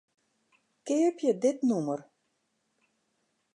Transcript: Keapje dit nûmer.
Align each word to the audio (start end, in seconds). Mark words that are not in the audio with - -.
Keapje 0.85 1.31
dit 1.41 1.59
nûmer. 1.69 2.01